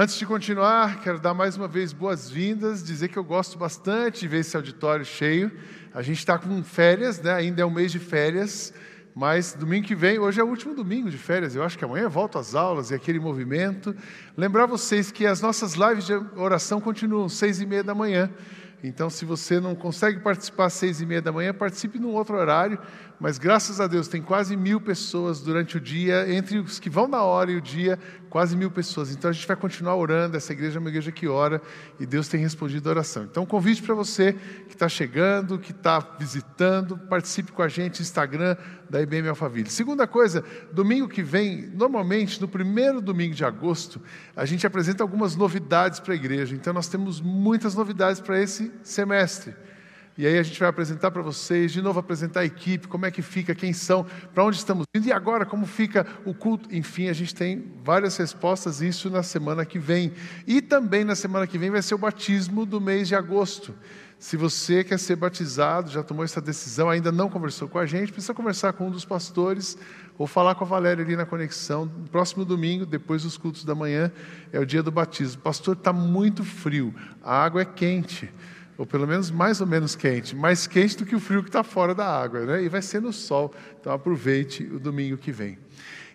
[0.00, 4.28] Antes de continuar, quero dar mais uma vez boas-vindas, dizer que eu gosto bastante de
[4.28, 5.50] ver esse auditório cheio.
[5.92, 7.32] A gente está com férias, né?
[7.32, 8.72] ainda é um mês de férias,
[9.12, 12.08] mas domingo que vem, hoje é o último domingo de férias, eu acho que amanhã
[12.08, 13.92] volto às aulas e aquele movimento.
[14.36, 18.30] Lembrar vocês que as nossas lives de oração continuam seis e meia da manhã.
[18.82, 22.36] Então, se você não consegue participar às seis e meia da manhã, participe num outro
[22.36, 22.78] horário.
[23.20, 27.08] Mas graças a Deus tem quase mil pessoas durante o dia, entre os que vão
[27.08, 27.98] na hora e o dia,
[28.30, 29.10] quase mil pessoas.
[29.10, 30.36] Então a gente vai continuar orando.
[30.36, 31.60] Essa igreja é uma igreja que ora
[31.98, 33.24] e Deus tem respondido a oração.
[33.24, 34.34] Então, convite para você
[34.68, 38.56] que está chegando, que está visitando, participe com a gente, Instagram
[38.88, 39.68] da IBM Alphaville.
[39.68, 44.00] Segunda coisa, domingo que vem, normalmente no primeiro domingo de agosto,
[44.36, 46.54] a gente apresenta algumas novidades para a igreja.
[46.54, 49.54] Então, nós temos muitas novidades para esse semestre.
[50.18, 53.10] E aí a gente vai apresentar para vocês, de novo apresentar a equipe, como é
[53.10, 54.04] que fica, quem são,
[54.34, 56.74] para onde estamos indo e agora como fica o culto.
[56.74, 60.12] Enfim, a gente tem várias respostas, isso na semana que vem.
[60.44, 63.72] E também na semana que vem vai ser o batismo do mês de agosto.
[64.18, 68.10] Se você quer ser batizado, já tomou essa decisão, ainda não conversou com a gente,
[68.10, 69.78] precisa conversar com um dos pastores
[70.18, 71.84] ou falar com a Valéria ali na conexão.
[71.84, 74.10] No próximo domingo, depois dos cultos da manhã,
[74.52, 75.42] é o dia do batismo.
[75.42, 78.28] Pastor, está muito frio, a água é quente
[78.78, 81.64] ou pelo menos mais ou menos quente, mais quente do que o frio que está
[81.64, 82.62] fora da água, né?
[82.62, 83.52] E vai ser no sol.
[83.80, 85.58] Então aproveite o domingo que vem.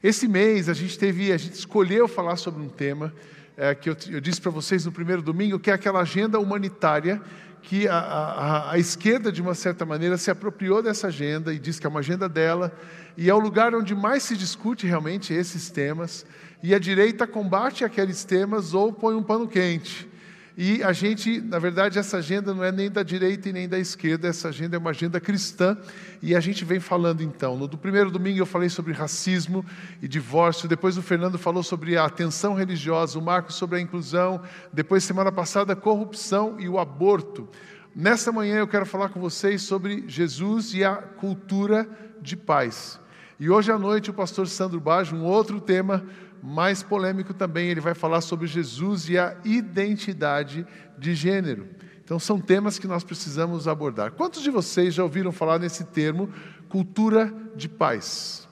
[0.01, 3.13] Esse mês a gente teve, a gente escolheu falar sobre um tema
[3.57, 7.21] é, que eu, eu disse para vocês no primeiro domingo, que é aquela agenda humanitária
[7.61, 11.79] que a, a, a, esquerda, de uma certa maneira, se apropriou dessa agenda e diz
[11.79, 12.77] que é uma agenda dela,
[13.15, 16.25] e é o lugar onde mais se discute realmente esses temas,
[16.61, 20.09] e a direita combate aqueles temas ou põe um pano quente.
[20.55, 23.79] E a gente, na verdade, essa agenda não é nem da direita e nem da
[23.79, 25.75] esquerda, essa agenda é uma agenda cristã.
[26.21, 27.57] E a gente vem falando então.
[27.57, 29.65] No primeiro domingo eu falei sobre racismo
[29.99, 34.41] e divórcio, depois o Fernando falou sobre a atenção religiosa, o Marcos sobre a inclusão,
[34.71, 37.49] depois, semana passada, corrupção e o aborto.
[37.95, 41.89] Nesta manhã eu quero falar com vocês sobre Jesus e a cultura
[42.21, 42.99] de paz.
[43.39, 46.05] E hoje à noite o pastor Sandro Baggio, um outro tema
[46.43, 50.67] mais polêmico também, ele vai falar sobre Jesus e a identidade
[50.97, 51.69] de gênero.
[52.03, 54.11] Então, são temas que nós precisamos abordar.
[54.11, 56.29] Quantos de vocês já ouviram falar nesse termo,
[56.67, 58.45] cultura de paz?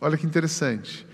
[0.00, 1.06] Olha que interessante.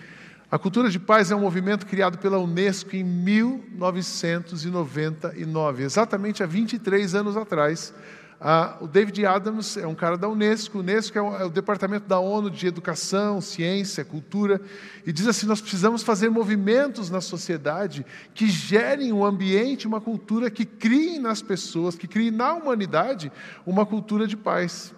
[0.50, 7.14] A cultura de paz é um movimento criado pela Unesco em 1999, exatamente há 23
[7.14, 7.92] anos atrás,
[8.40, 10.78] ah, o David Adams é um cara da Unesco.
[10.78, 14.60] O Unesco é o, é o, departamento da ONU de educação, ciência, cultura.
[15.04, 20.50] E diz assim: nós precisamos fazer movimentos na sociedade que gerem um ambiente, uma cultura
[20.50, 23.32] que criem nas pessoas, que criem na humanidade
[23.66, 24.94] uma cultura de paz.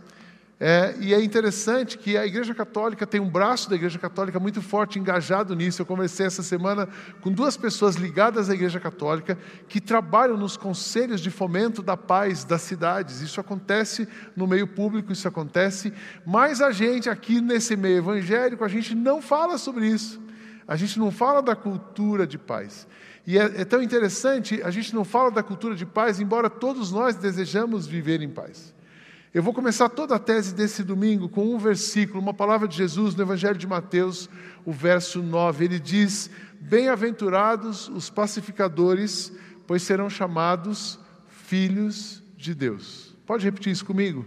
[0.62, 4.60] É, e é interessante que a Igreja Católica tem um braço da Igreja Católica muito
[4.60, 5.80] forte engajado nisso.
[5.80, 6.86] Eu conversei essa semana
[7.22, 12.44] com duas pessoas ligadas à Igreja Católica que trabalham nos conselhos de fomento da paz
[12.44, 13.22] das cidades.
[13.22, 14.06] Isso acontece
[14.36, 15.94] no meio público, isso acontece,
[16.26, 20.20] mas a gente aqui nesse meio evangélico, a gente não fala sobre isso.
[20.68, 22.86] A gente não fala da cultura de paz.
[23.26, 26.92] E é, é tão interessante, a gente não fala da cultura de paz, embora todos
[26.92, 28.74] nós desejamos viver em paz.
[29.32, 33.14] Eu vou começar toda a tese desse domingo com um versículo, uma palavra de Jesus
[33.14, 34.28] no Evangelho de Mateus,
[34.64, 35.66] o verso 9.
[35.66, 36.28] Ele diz:
[36.60, 39.32] Bem-aventurados os pacificadores,
[39.68, 40.98] pois serão chamados
[41.28, 43.16] filhos de Deus.
[43.24, 44.26] Pode repetir isso comigo?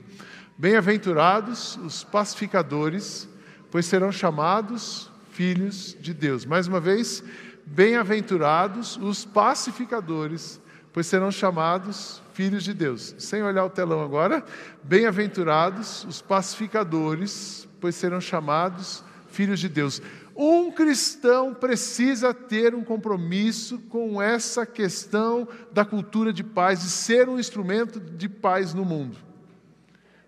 [0.58, 3.28] Bem-aventurados os pacificadores,
[3.69, 6.46] pois serão chamados filhos de Deus.
[6.46, 7.22] Mais uma vez,
[7.66, 10.62] bem-aventurados os pacificadores,
[10.94, 13.16] pois serão chamados filhos de Deus.
[13.18, 14.46] Sem olhar o telão agora,
[14.84, 20.02] bem-aventurados os pacificadores, pois serão chamados filhos de Deus.
[20.36, 27.28] Um cristão precisa ter um compromisso com essa questão da cultura de paz, de ser
[27.28, 29.18] um instrumento de paz no mundo.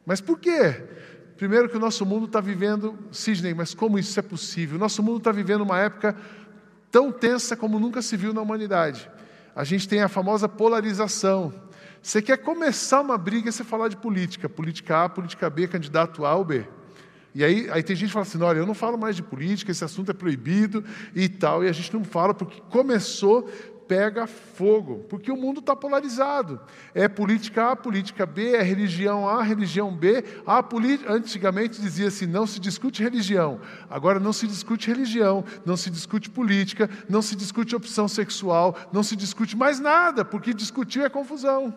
[0.05, 0.83] Mas por quê?
[1.37, 4.77] Primeiro, que o nosso mundo está vivendo, Sidney, mas como isso é possível?
[4.77, 6.15] O nosso mundo está vivendo uma época
[6.89, 9.09] tão tensa como nunca se viu na humanidade.
[9.55, 11.53] A gente tem a famosa polarização.
[12.01, 16.35] Você quer começar uma briga, você falar de política, política A, política B, candidato A
[16.35, 16.67] ou B.
[17.33, 19.71] E aí, aí tem gente que fala assim: olha, eu não falo mais de política,
[19.71, 20.83] esse assunto é proibido
[21.15, 23.49] e tal, e a gente não fala porque começou,
[23.87, 26.59] pega fogo, porque o mundo está polarizado.
[26.93, 30.23] É política A, política B, é religião A, religião B.
[30.45, 30.63] A
[31.09, 33.59] Antigamente dizia assim: não se discute religião.
[33.89, 39.03] Agora não se discute religião, não se discute política, não se discute opção sexual, não
[39.03, 41.73] se discute mais nada, porque discutir é confusão.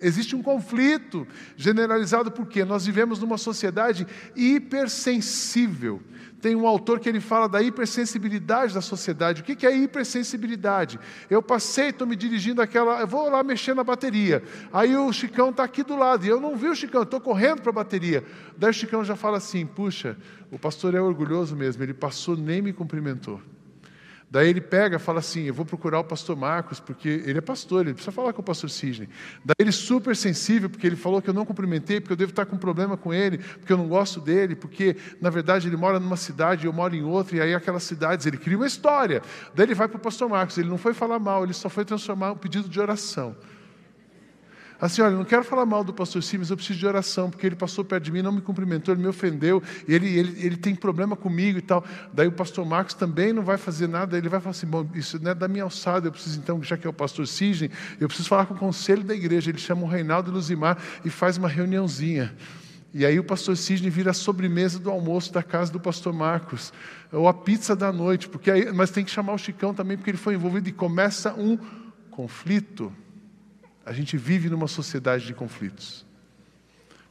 [0.00, 1.26] Existe um conflito
[1.56, 6.00] generalizado porque nós vivemos numa sociedade hipersensível.
[6.40, 9.42] Tem um autor que ele fala da hipersensibilidade da sociedade.
[9.42, 10.98] O que é hipersensibilidade?
[11.28, 13.00] Eu passei, estou me dirigindo àquela.
[13.00, 14.42] Eu vou lá mexer na bateria.
[14.72, 16.24] Aí o Chicão está aqui do lado.
[16.24, 18.24] E eu não vi o Chicão, estou correndo para a bateria.
[18.56, 20.16] Daí o Chicão já fala assim: puxa,
[20.50, 21.82] o pastor é orgulhoso mesmo.
[21.82, 23.40] Ele passou, nem me cumprimentou.
[24.30, 27.40] Daí ele pega e fala assim: Eu vou procurar o pastor Marcos, porque ele é
[27.40, 29.08] pastor, ele precisa falar com o pastor Sidney.
[29.44, 32.44] Daí ele super sensível, porque ele falou que eu não cumprimentei, porque eu devo estar
[32.44, 36.16] com problema com ele, porque eu não gosto dele, porque na verdade ele mora numa
[36.16, 39.22] cidade e eu moro em outra, e aí aquelas cidades, ele cria uma história.
[39.54, 41.84] Daí ele vai para o pastor Marcos, ele não foi falar mal, ele só foi
[41.84, 43.34] transformar um pedido de oração.
[44.80, 47.44] Assim, olha, não quero falar mal do pastor Sim, mas eu preciso de oração, porque
[47.44, 50.74] ele passou perto de mim, não me cumprimentou, ele me ofendeu, ele, ele, ele tem
[50.74, 51.84] problema comigo e tal.
[52.12, 55.18] Daí o pastor Marcos também não vai fazer nada, ele vai falar assim: bom, isso
[55.20, 57.70] não é da minha alçada, eu preciso então, já que é o pastor Sidney,
[58.00, 59.50] eu preciso falar com o conselho da igreja.
[59.50, 62.34] Ele chama o Reinaldo Luzimar e faz uma reuniãozinha.
[62.94, 66.72] E aí o pastor Sidney vira a sobremesa do almoço da casa do pastor Marcos,
[67.12, 70.10] ou a pizza da noite, porque aí, mas tem que chamar o Chicão também, porque
[70.10, 71.58] ele foi envolvido e começa um
[72.10, 72.92] conflito.
[73.88, 76.04] A gente vive numa sociedade de conflitos.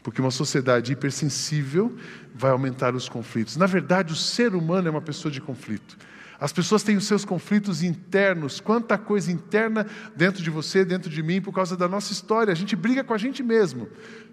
[0.04, 1.98] Porque uma sociedade hipersensível
[2.36, 3.58] vai aumentar os conflitos.
[3.58, 5.98] Na verdade, o ser humano é uma pessoa de conflito.
[6.40, 11.24] As pessoas têm os seus conflitos internos, quanta coisa interna dentro de você, dentro de
[11.24, 12.52] mim, por causa da nossa história.
[12.52, 13.90] A gente briga com a gente mesmo.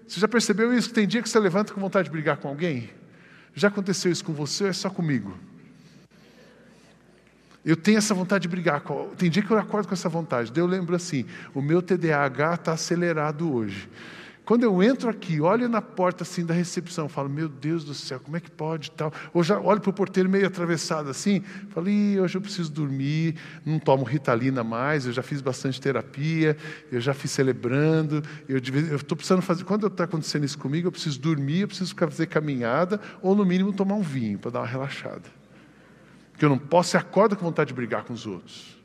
[0.06, 0.92] Você já percebeu isso?
[0.92, 2.90] Tem dia que você levanta com vontade de brigar com alguém?
[3.54, 5.34] Já aconteceu isso com você ou é só comigo?
[7.64, 8.82] Eu tenho essa vontade de brigar.
[9.16, 10.52] Tem dia que eu acordo com essa vontade.
[10.54, 11.24] Eu lembro assim:
[11.54, 13.88] o meu TDAH está acelerado hoje.
[14.44, 18.20] Quando eu entro aqui, olho na porta assim da recepção, falo, meu Deus do céu,
[18.20, 19.10] como é que pode tal?
[19.32, 21.40] Ou já olho para o porteiro meio atravessado assim,
[21.70, 21.86] falo,
[22.22, 26.58] hoje eu preciso dormir, não tomo ritalina mais, eu já fiz bastante terapia,
[26.92, 29.64] eu já fiz celebrando, eu estou precisando fazer.
[29.64, 33.72] Quando está acontecendo isso comigo, eu preciso dormir, eu preciso fazer caminhada, ou no mínimo
[33.72, 35.43] tomar um vinho para dar uma relaxada.
[36.44, 38.76] Porque eu não posso, você acorda com vontade de brigar com os outros.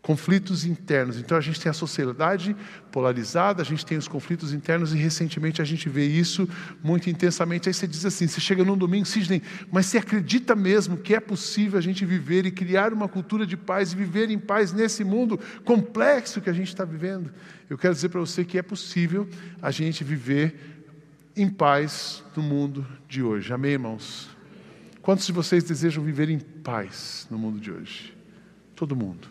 [0.00, 1.18] Conflitos internos.
[1.18, 2.54] Então a gente tem a sociedade
[2.92, 6.48] polarizada, a gente tem os conflitos internos e recentemente a gente vê isso
[6.82, 7.68] muito intensamente.
[7.68, 9.42] Aí você diz assim: você chega num domingo, Sidney,
[9.72, 13.56] mas você acredita mesmo que é possível a gente viver e criar uma cultura de
[13.56, 17.32] paz e viver em paz nesse mundo complexo que a gente está vivendo?
[17.68, 19.28] Eu quero dizer para você que é possível
[19.60, 20.54] a gente viver
[21.36, 23.52] em paz no mundo de hoje.
[23.52, 24.37] Amém, irmãos?
[25.08, 28.14] Quantos de vocês desejam viver em paz no mundo de hoje?
[28.76, 29.26] Todo mundo.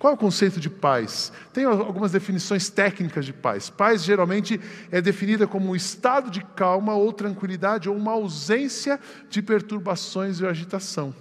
[0.00, 1.32] Qual é o conceito de paz?
[1.52, 3.70] Tem algumas definições técnicas de paz.
[3.70, 4.60] Paz geralmente
[4.90, 8.98] é definida como um estado de calma ou tranquilidade ou uma ausência
[9.30, 11.14] de perturbações e agitação.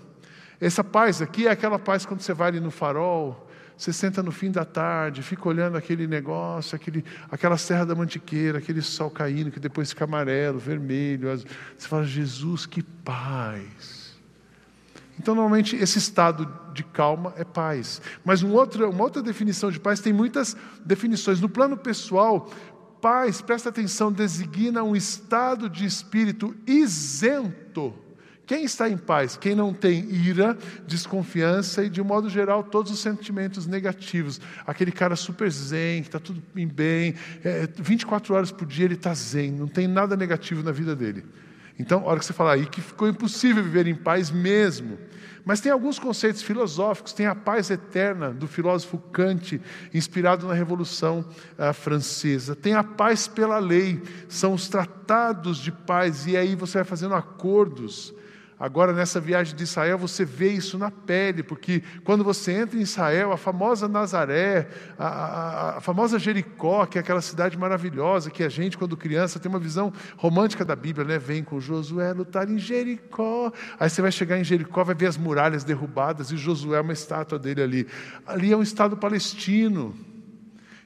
[0.59, 3.44] Essa paz aqui é aquela paz quando você vai ali no farol,
[3.77, 8.59] você senta no fim da tarde, fica olhando aquele negócio, aquele, aquela serra da mantiqueira,
[8.59, 11.27] aquele sol caindo, que depois fica amarelo, vermelho.
[11.29, 14.15] Você fala, Jesus, que paz.
[15.19, 18.01] Então, normalmente, esse estado de calma é paz.
[18.23, 20.55] Mas um outra, uma outra definição de paz tem muitas
[20.85, 21.41] definições.
[21.41, 22.49] No plano pessoal,
[23.01, 28.04] paz, presta atenção, designa um estado de espírito isento
[28.45, 29.35] quem está em paz?
[29.35, 34.39] Quem não tem ira, desconfiança e, de um modo geral, todos os sentimentos negativos.
[34.67, 39.13] Aquele cara super zen, que está tudo bem, é, 24 horas por dia ele está
[39.13, 41.25] zen, não tem nada negativo na vida dele.
[41.77, 44.97] Então, a hora que você fala aí que ficou impossível viver em paz mesmo.
[45.43, 49.61] Mas tem alguns conceitos filosóficos, tem a paz eterna do filósofo Kant,
[49.93, 51.23] inspirado na Revolução
[51.57, 52.55] uh, Francesa.
[52.55, 57.13] Tem a paz pela lei, são os tratados de paz, e aí você vai fazendo
[57.13, 58.13] acordos
[58.57, 62.81] Agora, nessa viagem de Israel, você vê isso na pele, porque quando você entra em
[62.81, 68.43] Israel, a famosa Nazaré, a, a, a, famosa Jericó, que é aquela cidade maravilhosa que
[68.43, 71.19] a gente, quando criança, tem uma visão romântica da Bíblia, né?
[71.19, 73.51] Vem com Josué lutar em Jericó.
[73.77, 76.93] Aí você vai chegar em Jericó, vai ver as muralhas derrubadas e Josué é uma
[76.93, 77.87] estátua dele ali.
[78.25, 79.93] Ali é um estado palestino.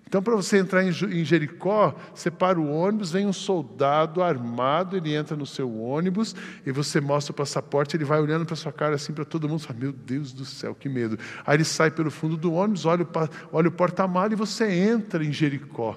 [0.10, 0.92] Então, para você entrar em
[1.24, 6.36] Jericó, você para o ônibus, vem um soldado armado, ele entra no seu ônibus
[6.66, 9.60] e você mostra o passaporte, ele vai olhando para sua cara assim para todo mundo,
[9.60, 11.20] fala, meu Deus do céu, que medo.
[11.46, 13.08] Aí ele sai pelo fundo do ônibus, olha,
[13.52, 15.96] olha o porta-malas e você entra em Jericó.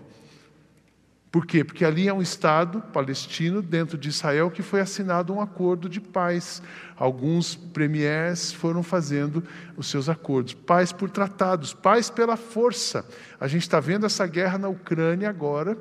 [1.32, 1.64] Por quê?
[1.64, 5.98] Porque ali é um Estado palestino dentro de Israel que foi assinado um acordo de
[5.98, 6.62] paz.
[6.94, 9.42] Alguns premiers foram fazendo
[9.74, 10.52] os seus acordos.
[10.52, 13.06] Paz por tratados, paz pela força.
[13.40, 15.74] A gente está vendo essa guerra na Ucrânia agora.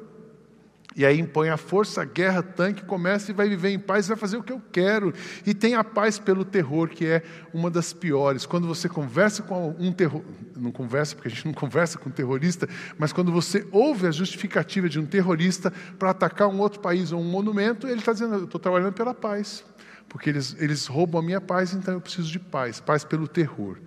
[0.94, 4.18] E aí impõe a força, a guerra, tanque, começa e vai viver em paz, vai
[4.18, 5.14] fazer o que eu quero.
[5.46, 8.46] E tem a paz pelo terror, que é uma das piores.
[8.46, 10.22] Quando você conversa com um terror,
[10.56, 12.68] não conversa porque a gente não conversa com um terrorista,
[12.98, 17.22] mas quando você ouve a justificativa de um terrorista para atacar um outro país ou
[17.22, 19.64] um monumento, ele está dizendo: eu estou trabalhando pela paz.
[20.10, 23.78] porque eles, eles roubam a minha paz, então eu preciso de paz paz pelo terror.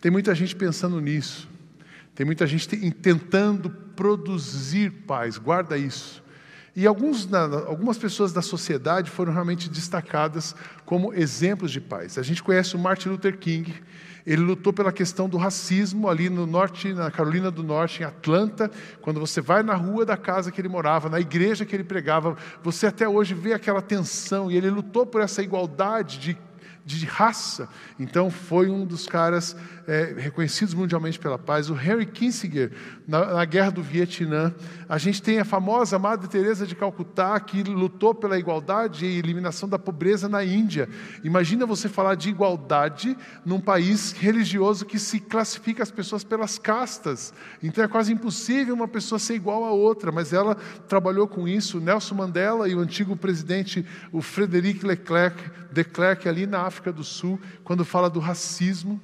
[0.00, 1.48] Tem muita gente pensando nisso,
[2.14, 6.23] tem muita gente tentando produzir paz, guarda isso.
[6.76, 12.18] E alguns, algumas pessoas da sociedade foram realmente destacadas como exemplos de paz.
[12.18, 13.72] A gente conhece o Martin Luther King,
[14.26, 18.70] ele lutou pela questão do racismo ali no norte, na Carolina do Norte, em Atlanta.
[19.02, 22.36] Quando você vai na rua da casa que ele morava, na igreja que ele pregava,
[22.62, 24.50] você até hoje vê aquela tensão.
[24.50, 26.38] E ele lutou por essa igualdade de
[26.84, 27.68] de raça.
[27.98, 31.70] Então, foi um dos caras é, reconhecidos mundialmente pela paz.
[31.70, 32.72] O Henry Kissinger,
[33.06, 34.54] na, na, Guerra do Vietnã.
[34.88, 39.68] A gente tem a famosa Madre Teresa de Calcutá, que lutou pela igualdade e eliminação
[39.68, 40.88] da pobreza na Índia.
[41.22, 47.32] Imagina você falar de igualdade num país religioso que se classifica as pessoas pelas castas.
[47.62, 50.56] Então, é quase impossível uma pessoa ser igual a outra, mas ela
[50.88, 51.80] trabalhou com isso.
[51.80, 57.02] Nelson Mandela e o antigo presidente, o Frederic Leclerc, de Klerk, ali na África do
[57.02, 59.00] Sul, quando fala do racismo.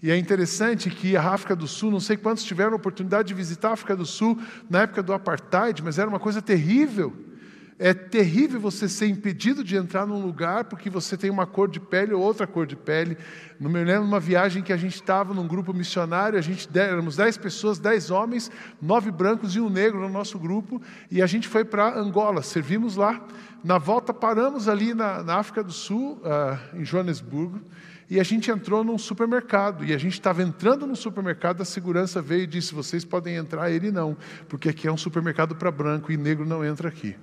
[0.00, 3.34] E é interessante que a África do Sul, não sei quantos tiveram a oportunidade de
[3.34, 4.38] visitar a África do Sul
[4.70, 7.12] na época do apartheid, mas era uma coisa terrível.
[7.80, 11.78] É terrível você ser impedido de entrar num lugar porque você tem uma cor de
[11.78, 13.16] pele ou outra cor de pele.
[13.58, 17.16] No me lembro uma viagem que a gente estava num grupo missionário, a gente éramos
[17.16, 18.50] dez pessoas, dez homens,
[18.82, 22.96] nove brancos e um negro no nosso grupo, e a gente foi para Angola, servimos
[22.96, 23.24] lá.
[23.62, 27.60] Na volta paramos ali na, na África do Sul, uh, em Joanesburgo,
[28.10, 29.84] e a gente entrou num supermercado.
[29.84, 33.70] E a gente estava entrando no supermercado, a segurança veio e disse: vocês podem entrar,
[33.70, 34.16] ele não,
[34.48, 37.16] porque aqui é um supermercado para branco e negro não entra aqui.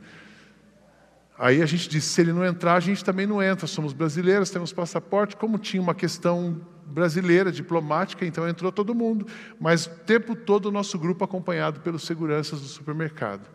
[1.38, 3.68] Aí a gente disse: se ele não entrar, a gente também não entra.
[3.68, 5.36] Somos brasileiros, temos passaporte.
[5.36, 9.28] Como tinha uma questão brasileira, diplomática, então entrou todo mundo,
[9.60, 13.48] mas o tempo todo o nosso grupo acompanhado pelos seguranças do supermercado.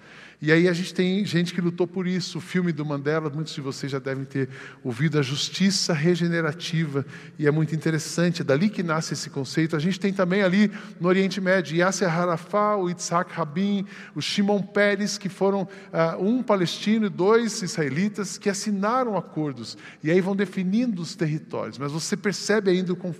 [0.43, 2.39] E aí a gente tem gente que lutou por isso.
[2.39, 4.49] O filme do Mandela, muitos de vocês já devem ter
[4.83, 7.05] ouvido a justiça regenerativa,
[7.39, 9.77] e é muito interessante, é dali que nasce esse conceito.
[9.77, 13.85] A gente tem também ali no Oriente Médio Yasser Arafat, o Yitzhak Rabin,
[14.15, 20.11] o Shimon Peres, que foram uh, um palestino e dois israelitas que assinaram acordos, e
[20.11, 21.77] aí vão definindo os territórios.
[21.77, 23.20] Mas você percebe ainda o conflito,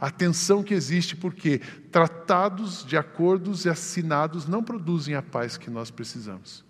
[0.00, 1.60] a tensão que existe, porque
[1.90, 6.64] tratados de acordos assinados não produzem a paz que nós precisamos.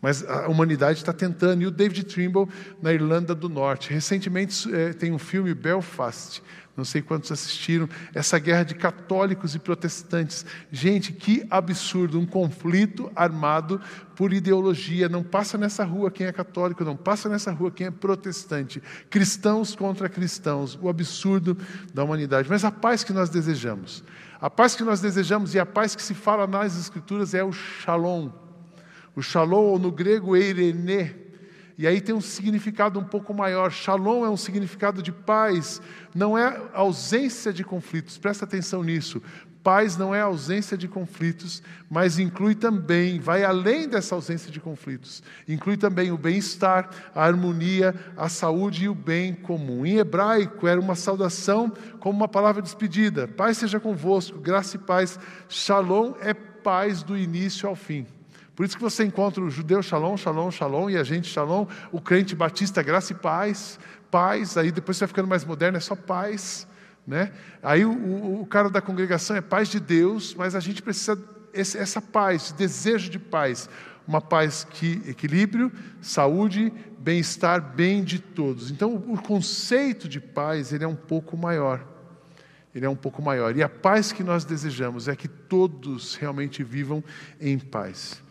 [0.00, 1.62] Mas a humanidade está tentando.
[1.62, 2.46] E o David Trimble,
[2.80, 3.92] na Irlanda do Norte.
[3.92, 6.42] Recentemente é, tem um filme, Belfast,
[6.76, 10.44] não sei quantos assistiram, essa guerra de católicos e protestantes.
[10.70, 13.80] Gente, que absurdo, um conflito armado
[14.14, 15.08] por ideologia.
[15.08, 18.82] Não passa nessa rua quem é católico, não passa nessa rua quem é protestante.
[19.08, 21.56] Cristãos contra cristãos, o absurdo
[21.94, 22.48] da humanidade.
[22.48, 24.04] Mas a paz que nós desejamos
[24.40, 27.52] a paz que nós desejamos e a paz que se fala nas Escrituras é o
[27.52, 28.30] shalom.
[29.14, 31.25] O shalom, ou no grego, eirene.
[31.78, 33.70] E aí tem um significado um pouco maior.
[33.70, 35.80] Shalom é um significado de paz,
[36.14, 38.16] não é ausência de conflitos.
[38.16, 39.22] Presta atenção nisso.
[39.62, 45.24] Paz não é ausência de conflitos, mas inclui também, vai além dessa ausência de conflitos,
[45.48, 49.84] inclui também o bem-estar, a harmonia, a saúde e o bem comum.
[49.84, 54.78] Em hebraico era uma saudação como uma palavra de despedida: paz seja convosco, graça e
[54.78, 55.18] paz.
[55.48, 58.06] Shalom é paz do início ao fim.
[58.56, 62.00] Por isso que você encontra o judeu shalom, shalom, shalom, e a gente shalom, o
[62.00, 63.78] crente batista, graça e paz,
[64.10, 66.66] paz, aí depois você vai ficando mais moderno, é só paz.
[67.06, 67.32] Né?
[67.62, 71.22] Aí o, o, o, cara da congregação é paz de Deus, mas a gente precisa
[71.52, 73.68] esse, essa paz, desejo de paz,
[74.08, 75.70] uma paz que equilíbrio,
[76.00, 78.70] saúde, bem-estar, bem de todos.
[78.70, 81.86] Então o conceito de paz ele é um pouco maior.
[82.74, 83.54] Ele é um pouco maior.
[83.56, 87.04] E a paz que nós desejamos é que todos realmente vivam
[87.40, 88.22] em paz.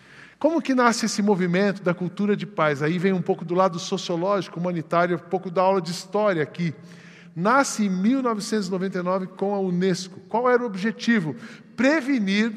[0.46, 2.84] Como que nasce esse movimento da cultura de paz?
[2.84, 6.72] Aí vem um pouco do lado sociológico, humanitário, um pouco da aula de história aqui
[7.36, 10.20] nasce em 1999 com a Unesco.
[10.30, 11.36] Qual era o objetivo?
[11.76, 12.54] Prevenir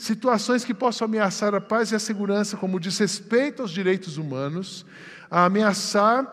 [0.00, 4.86] situações que possam ameaçar a paz e a segurança, como o desrespeito aos direitos humanos,
[5.30, 6.32] a ameaçar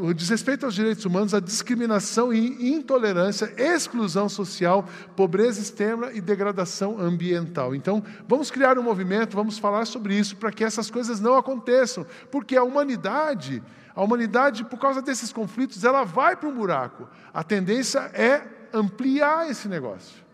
[0.00, 6.98] o desrespeito aos direitos humanos, a discriminação e intolerância, exclusão social, pobreza extrema e degradação
[6.98, 7.74] ambiental.
[7.74, 12.06] Então, vamos criar um movimento, vamos falar sobre isso para que essas coisas não aconteçam,
[12.30, 13.62] porque a humanidade
[13.94, 17.06] a humanidade, por causa desses conflitos, ela vai para um buraco.
[17.30, 18.42] A tendência é
[18.72, 20.24] ampliar esse negócio.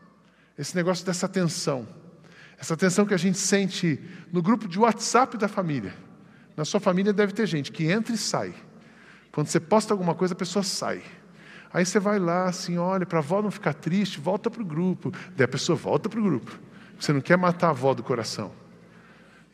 [0.57, 1.85] Esse negócio dessa tensão.
[2.59, 4.01] Essa tensão que a gente sente
[4.33, 5.95] no grupo de WhatsApp da família.
[6.57, 8.53] Na sua família deve ter gente que entra e sai.
[9.31, 11.03] Quando você posta alguma coisa, a pessoa sai.
[11.73, 14.65] Aí você vai lá, assim, olha, para a avó não ficar triste, volta para o
[14.65, 15.13] grupo.
[15.37, 16.59] Daí a pessoa volta para o grupo.
[16.99, 18.51] Você não quer matar a avó do coração.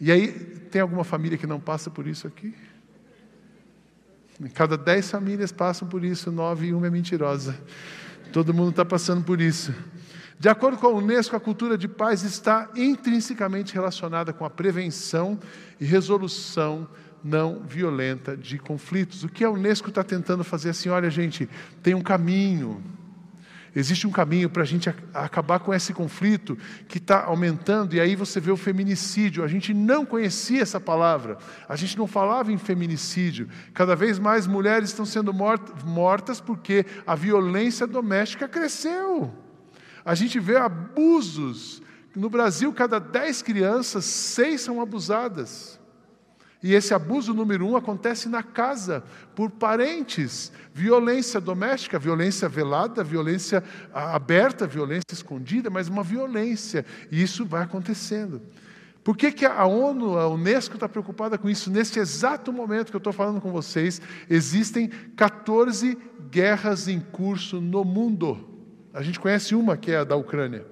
[0.01, 0.33] E aí,
[0.71, 2.55] tem alguma família que não passa por isso aqui?
[4.55, 7.57] Cada dez famílias passam por isso, nove e uma é mentirosa.
[8.33, 9.75] Todo mundo está passando por isso.
[10.39, 15.39] De acordo com a Unesco, a cultura de paz está intrinsecamente relacionada com a prevenção
[15.81, 16.89] e resolução
[17.23, 19.25] não violenta de conflitos.
[19.25, 21.49] O que a Unesco está tentando fazer assim, olha, gente,
[21.83, 22.83] tem um caminho.
[23.75, 28.15] Existe um caminho para a gente acabar com esse conflito que está aumentando, e aí
[28.15, 29.43] você vê o feminicídio.
[29.43, 31.39] A gente não conhecia essa palavra,
[31.69, 33.49] a gente não falava em feminicídio.
[33.73, 39.44] Cada vez mais mulheres estão sendo mortas porque a violência doméstica cresceu.
[40.05, 41.83] A gente vê abusos.
[42.15, 45.81] No Brasil, cada dez crianças, seis são abusadas.
[46.63, 50.51] E esse abuso número um acontece na casa, por parentes.
[50.73, 56.87] Violência doméstica, violência velada, violência aberta, violência escondida, mas uma violência.
[57.11, 58.41] E isso vai acontecendo.
[59.03, 61.71] Por que, que a ONU, a Unesco está preocupada com isso?
[61.71, 65.99] Neste exato momento que eu estou falando com vocês, existem 14
[66.31, 68.54] guerras em curso no mundo.
[68.95, 70.65] A gente conhece uma que é a da Ucrânia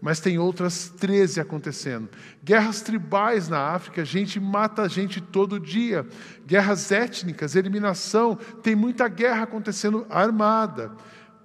[0.00, 2.08] mas tem outras 13 acontecendo.
[2.42, 6.06] Guerras tribais na África, gente mata gente todo dia.
[6.46, 10.92] Guerras étnicas, eliminação, tem muita guerra acontecendo armada.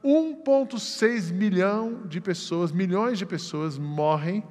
[0.03, 4.43] 1,6 milhão de pessoas, milhões de pessoas morrem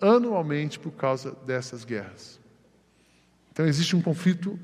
[0.00, 2.38] anualmente por causa dessas guerras.
[3.52, 4.58] Então existe um conflito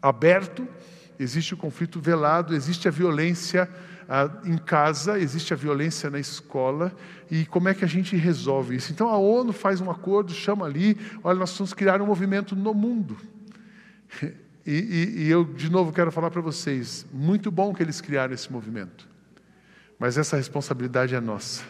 [0.00, 0.66] aberto,
[1.18, 3.68] existe o um conflito velado, existe a violência
[4.44, 6.94] em casa, existe a violência na escola,
[7.30, 8.92] e como é que a gente resolve isso?
[8.92, 12.74] Então a ONU faz um acordo, chama ali, olha, nós vamos criar um movimento no
[12.74, 13.16] mundo.
[14.64, 18.32] E, e, e eu, de novo, quero falar para vocês: muito bom que eles criaram
[18.32, 19.08] esse movimento,
[19.98, 21.64] mas essa responsabilidade é nossa.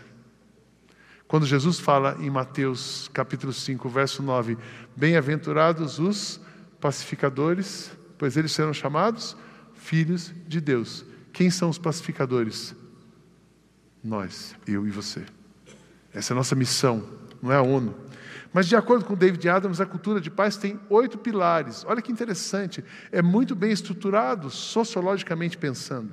[1.27, 4.59] Quando Jesus fala em Mateus capítulo 5, verso 9:
[4.95, 6.39] Bem-aventurados os
[6.79, 9.35] pacificadores, pois eles serão chamados
[9.73, 11.07] filhos de Deus.
[11.33, 12.75] Quem são os pacificadores?
[14.03, 15.25] Nós, eu e você.
[16.13, 17.09] Essa é a nossa missão,
[17.41, 17.95] não é a ONU.
[18.53, 21.85] Mas, de acordo com David Adams, a cultura de paz tem oito pilares.
[21.87, 26.11] Olha que interessante, é muito bem estruturado, sociologicamente pensando.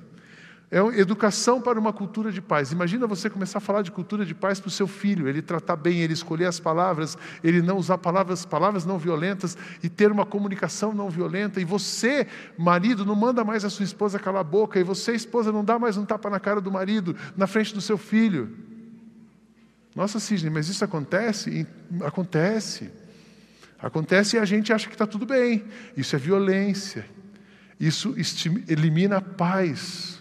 [0.72, 2.72] É educação para uma cultura de paz.
[2.72, 5.76] Imagina você começar a falar de cultura de paz para o seu filho, ele tratar
[5.76, 10.28] bem, ele escolher as palavras, ele não usar palavras, palavras não violentas e ter uma
[10.28, 11.60] comunicação não violenta.
[11.60, 15.52] E você, marido, não manda mais a sua esposa calar a boca, e você, esposa,
[15.52, 18.56] não dá mais um tapa na cara do marido, na frente do seu filho.
[19.96, 21.66] Nossa, Sidney, mas isso acontece?
[22.02, 22.92] Acontece.
[23.82, 25.64] Acontece e a gente acha que está tudo bem.
[25.98, 27.08] Isso é violência.
[27.80, 28.14] Isso
[28.68, 30.19] elimina a paz.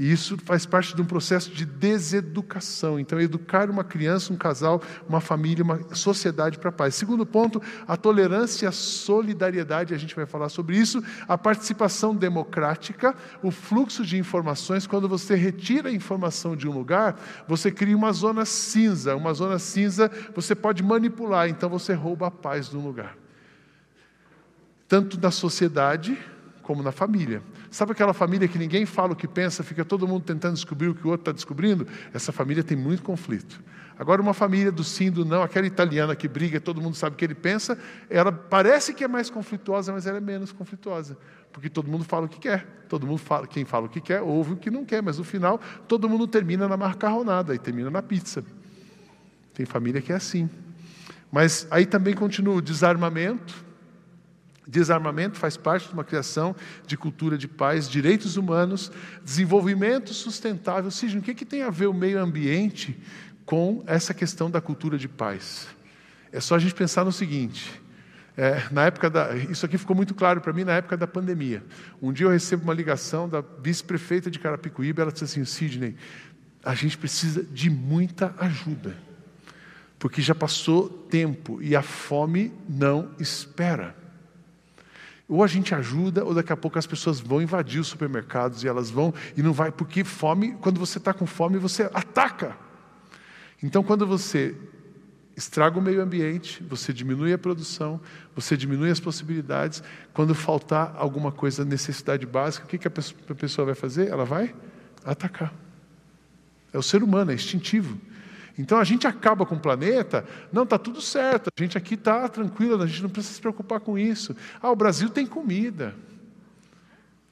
[0.00, 3.00] E isso faz parte de um processo de deseducação.
[3.00, 6.94] Então, educar uma criança, um casal, uma família, uma sociedade para a paz.
[6.94, 11.02] Segundo ponto, a tolerância e a solidariedade, a gente vai falar sobre isso.
[11.26, 14.86] A participação democrática, o fluxo de informações.
[14.86, 19.16] Quando você retira a informação de um lugar, você cria uma zona cinza.
[19.16, 23.16] Uma zona cinza você pode manipular, então você rouba a paz um lugar.
[24.86, 26.16] Tanto na sociedade
[26.68, 27.42] como na família.
[27.70, 30.94] Sabe aquela família que ninguém fala o que pensa, fica todo mundo tentando descobrir o
[30.94, 31.86] que o outro está descobrindo?
[32.12, 33.58] Essa família tem muito conflito.
[33.98, 37.16] Agora, uma família do sim, do não, aquela italiana que briga, todo mundo sabe o
[37.16, 37.78] que ele pensa,
[38.10, 41.16] ela parece que é mais conflituosa, mas ela é menos conflituosa.
[41.50, 42.84] Porque todo mundo fala o que quer.
[42.86, 45.24] Todo mundo fala, quem fala o que quer, ouve o que não quer, mas no
[45.24, 48.44] final todo mundo termina na macarronada e termina na pizza.
[49.54, 50.50] Tem família que é assim.
[51.32, 53.67] Mas aí também continua o desarmamento,
[54.68, 56.54] Desarmamento faz parte de uma criação
[56.86, 58.92] de cultura de paz, direitos humanos,
[59.24, 60.90] desenvolvimento sustentável.
[60.90, 62.94] Seja, o que, que tem a ver o meio ambiente
[63.46, 65.66] com essa questão da cultura de paz?
[66.30, 67.80] É só a gente pensar no seguinte:
[68.36, 71.64] é, na época da, isso aqui ficou muito claro para mim na época da pandemia.
[72.02, 75.96] Um dia eu recebo uma ligação da vice-prefeita de Carapicuíba, ela disse assim: Sidney,
[76.62, 78.94] a gente precisa de muita ajuda,
[79.98, 83.96] porque já passou tempo e a fome não espera.
[85.28, 88.68] Ou a gente ajuda, ou daqui a pouco as pessoas vão invadir os supermercados e
[88.68, 92.56] elas vão e não vai, porque fome, quando você está com fome, você ataca.
[93.62, 94.56] Então, quando você
[95.36, 98.00] estraga o meio ambiente, você diminui a produção,
[98.34, 99.82] você diminui as possibilidades.
[100.12, 104.08] Quando faltar alguma coisa, necessidade básica, o que, que a pessoa vai fazer?
[104.08, 104.54] Ela vai
[105.04, 105.52] atacar.
[106.72, 108.00] É o ser humano, é instintivo.
[108.58, 112.28] Então a gente acaba com o planeta, não, está tudo certo, a gente aqui está
[112.28, 114.34] tranquilo, a gente não precisa se preocupar com isso.
[114.60, 115.94] Ah, o Brasil tem comida.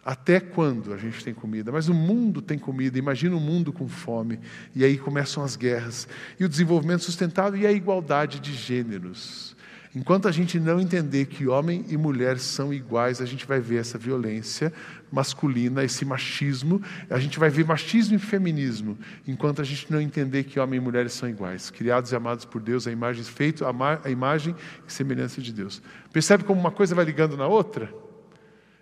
[0.04, 1.72] Até quando a gente tem comida?
[1.72, 4.38] Mas o mundo tem comida, imagina um mundo com fome.
[4.72, 6.06] E aí começam as guerras.
[6.38, 9.55] E o desenvolvimento sustentável e a igualdade de gêneros.
[9.96, 13.78] Enquanto a gente não entender que homem e mulher são iguais, a gente vai ver
[13.78, 14.70] essa violência
[15.10, 20.44] masculina, esse machismo, a gente vai ver machismo e feminismo, enquanto a gente não entender
[20.44, 23.22] que homem e mulher são iguais, criados e amados por Deus, a imagem
[23.64, 24.54] a imagem
[24.86, 25.80] e semelhança de Deus.
[26.12, 27.90] Percebe como uma coisa vai ligando na outra?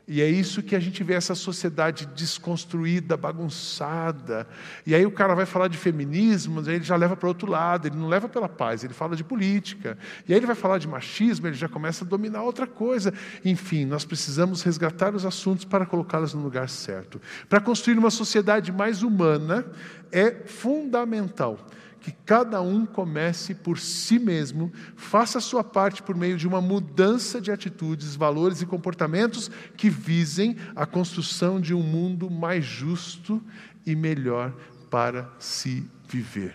[0.07, 4.47] E é isso que a gente vê essa sociedade desconstruída, bagunçada.
[4.87, 7.89] E aí o cara vai falar de feminismo, aí ele já leva para outro lado,
[7.89, 9.97] ele não leva pela paz, ele fala de política.
[10.29, 13.15] E aí ele vai falar de machismo, ele já começa a dominar outra coisa.
[13.43, 17.19] Enfim, nós precisamos resgatar os assuntos para colocá-los no lugar certo.
[17.49, 19.65] Para construir uma sociedade mais humana,
[20.13, 21.59] é fundamental
[22.05, 26.61] que cada um comece por si mesmo, faça a sua parte por meio de uma
[26.61, 33.43] mudança de atitudes, valores e comportamentos que visem a construção de um mundo mais justo
[33.87, 34.55] e melhor
[34.91, 36.55] para se viver.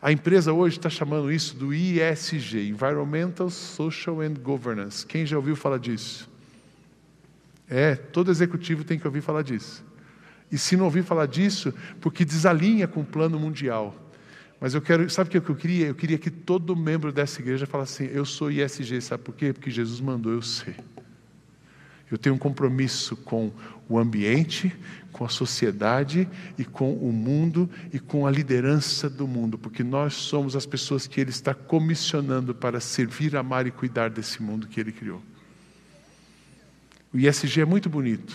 [0.00, 5.04] A empresa hoje está chamando isso do ISG Environmental, Social and Governance.
[5.04, 6.30] Quem já ouviu falar disso?
[7.68, 9.84] É, todo executivo tem que ouvir falar disso.
[10.52, 13.99] E se não ouvir falar disso, porque desalinha com o plano mundial.
[14.60, 15.86] Mas eu quero, sabe o que eu queria?
[15.86, 19.54] Eu queria que todo membro dessa igreja falasse assim: eu sou ISG, sabe por quê?
[19.54, 20.76] Porque Jesus mandou eu ser.
[22.10, 23.52] Eu tenho um compromisso com
[23.88, 24.72] o ambiente,
[25.12, 30.14] com a sociedade e com o mundo e com a liderança do mundo, porque nós
[30.14, 34.80] somos as pessoas que Ele está comissionando para servir, amar e cuidar desse mundo que
[34.80, 35.22] Ele criou.
[37.14, 38.34] O ISG é muito bonito,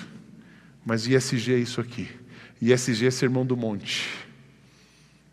[0.86, 2.10] mas ISG é isso aqui.
[2.62, 4.25] ISG é Sermão do Monte.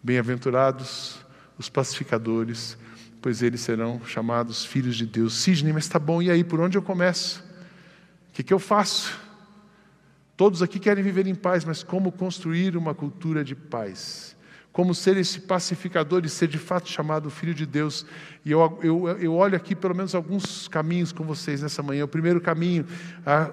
[0.03, 1.21] Bem-aventurados
[1.57, 2.77] os pacificadores,
[3.21, 5.35] pois eles serão chamados filhos de Deus.
[5.35, 7.41] Sidney, mas está bom, e aí, por onde eu começo?
[8.29, 9.17] O que, que eu faço?
[10.37, 14.37] Todos aqui querem viver em paz, mas como construir uma cultura de paz?
[14.73, 18.05] Como ser esse pacificador e ser de fato chamado filho de Deus?
[18.45, 22.05] E eu, eu, eu olho aqui pelo menos alguns caminhos com vocês nessa manhã.
[22.05, 22.87] O primeiro caminho,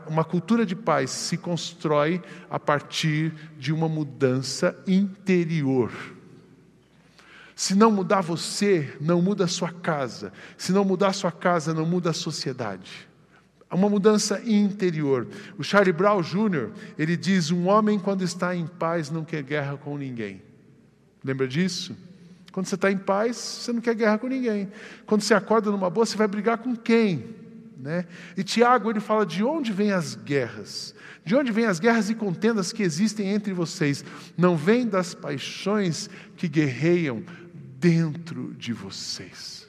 [0.08, 5.92] uma cultura de paz se constrói a partir de uma mudança interior.
[7.60, 10.32] Se não mudar você, não muda a sua casa.
[10.58, 13.06] Se não mudar a sua casa, não muda a sociedade.
[13.69, 15.28] Há uma mudança interior.
[15.58, 19.76] O Charlie Brown Jr., ele diz: um homem quando está em paz não quer guerra
[19.76, 20.41] com ninguém.
[21.22, 21.98] Lembra disso?
[22.54, 24.72] Quando você está em paz, você não quer guerra com ninguém.
[25.06, 27.36] Quando você acorda numa boa, você vai brigar com quem?
[27.78, 28.06] Né?
[28.38, 30.95] E Tiago ele fala de onde vêm as guerras,
[31.26, 34.04] de onde vêm as guerras e contendas que existem entre vocês.
[34.38, 37.24] Não vêm das paixões que guerreiam
[37.80, 39.68] dentro de vocês.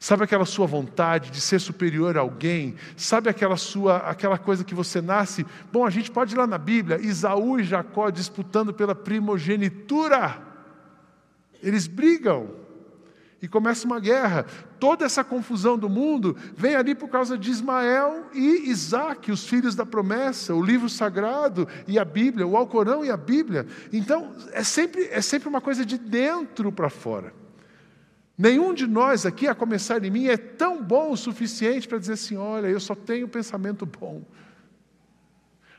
[0.00, 2.76] Sabe aquela sua vontade de ser superior a alguém?
[2.96, 5.44] Sabe aquela sua aquela coisa que você nasce?
[5.72, 10.40] Bom, a gente pode ir lá na Bíblia, Isaú e Jacó disputando pela primogenitura.
[11.60, 12.50] Eles brigam
[13.40, 14.44] e começa uma guerra.
[14.80, 19.74] Toda essa confusão do mundo vem ali por causa de Ismael e Isaac, os filhos
[19.74, 23.66] da promessa, o livro sagrado e a Bíblia, o Alcorão e a Bíblia.
[23.92, 27.32] Então, é sempre, é sempre uma coisa de dentro para fora.
[28.36, 32.12] Nenhum de nós aqui, a começar em mim, é tão bom o suficiente para dizer
[32.12, 34.22] assim: olha, eu só tenho pensamento bom.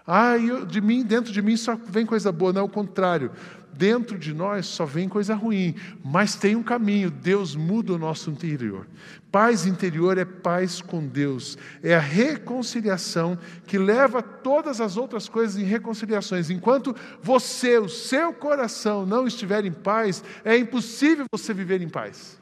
[0.06, 2.52] Ah, eu, de mim, dentro de mim só vem coisa boa.
[2.52, 3.32] Não, é o contrário.
[3.74, 5.76] Dentro de nós só vem coisa ruim.
[6.04, 7.10] Mas tem um caminho.
[7.10, 8.88] Deus muda o nosso interior.
[9.32, 11.58] Paz interior é paz com Deus.
[11.82, 16.50] É a reconciliação que leva todas as outras coisas em reconciliações.
[16.50, 22.40] Enquanto você, o seu coração não estiver em paz, é impossível você viver em paz.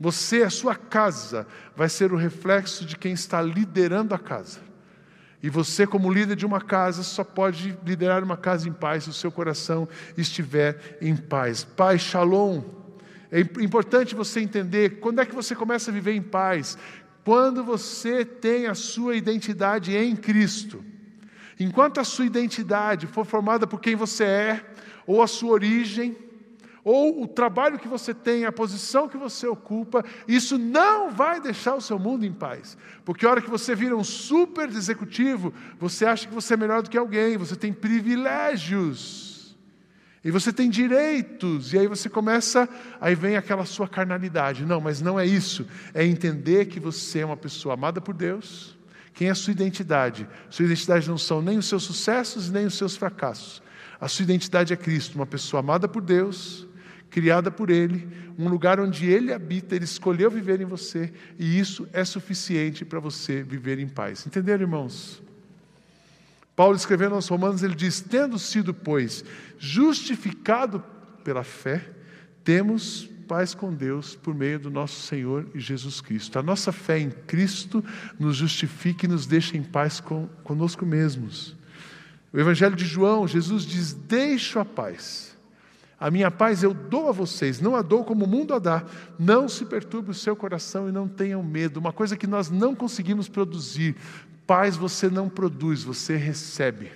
[0.00, 4.67] Você, a sua casa, vai ser o reflexo de quem está liderando a casa.
[5.42, 9.10] E você, como líder de uma casa, só pode liderar uma casa em paz se
[9.10, 11.64] o seu coração estiver em paz.
[11.64, 12.62] Pai, shalom.
[13.30, 16.76] É importante você entender quando é que você começa a viver em paz.
[17.24, 20.84] Quando você tem a sua identidade em Cristo.
[21.60, 24.66] Enquanto a sua identidade for formada por quem você é,
[25.06, 26.16] ou a sua origem,
[26.88, 31.74] ou o trabalho que você tem, a posição que você ocupa, isso não vai deixar
[31.74, 32.78] o seu mundo em paz.
[33.04, 36.82] Porque a hora que você vira um super executivo, você acha que você é melhor
[36.82, 39.54] do que alguém, você tem privilégios.
[40.24, 42.66] E você tem direitos, e aí você começa,
[42.98, 44.64] aí vem aquela sua carnalidade.
[44.64, 45.66] Não, mas não é isso.
[45.92, 48.78] É entender que você é uma pessoa amada por Deus.
[49.12, 50.26] Quem é a sua identidade?
[50.48, 53.62] Sua identidade não são nem os seus sucessos nem os seus fracassos.
[54.00, 56.67] A sua identidade é Cristo, uma pessoa amada por Deus,
[57.10, 58.06] criada por Ele,
[58.38, 63.00] um lugar onde Ele habita, Ele escolheu viver em você, e isso é suficiente para
[63.00, 64.26] você viver em paz.
[64.26, 65.22] Entenderam, irmãos?
[66.58, 69.24] Paulo escrevendo aos Romanos, ele diz: Tendo sido, pois,
[69.60, 70.82] justificado
[71.22, 71.88] pela fé,
[72.42, 76.36] temos paz com Deus por meio do nosso Senhor Jesus Cristo.
[76.38, 77.84] A nossa fé em Cristo
[78.18, 81.54] nos justifica e nos deixa em paz com, conosco mesmos.
[82.32, 85.27] O Evangelho de João, Jesus diz: Deixo a paz.
[86.00, 88.84] A minha paz eu dou a vocês, não a dou como o mundo a dá.
[89.18, 91.80] Não se perturbe o seu coração e não tenham medo.
[91.80, 93.96] Uma coisa que nós não conseguimos produzir.
[94.46, 96.92] Paz você não produz, você recebe.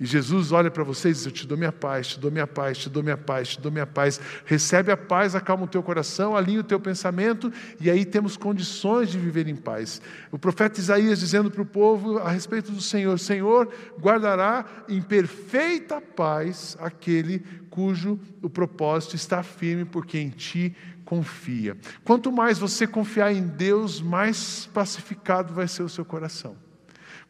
[0.00, 2.46] E Jesus olha para vocês e diz: Eu te dou minha paz, te dou minha
[2.46, 4.20] paz, te dou minha paz, te dou minha paz.
[4.44, 9.10] Recebe a paz, acalma o teu coração, alinha o teu pensamento, e aí temos condições
[9.10, 10.00] de viver em paz.
[10.30, 16.00] O profeta Isaías dizendo para o povo a respeito do Senhor: Senhor guardará em perfeita
[16.00, 21.76] paz aquele cujo o propósito está firme, porque em ti confia.
[22.04, 26.67] Quanto mais você confiar em Deus, mais pacificado vai ser o seu coração.